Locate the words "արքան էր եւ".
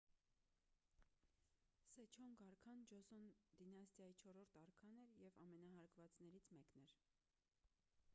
4.63-5.37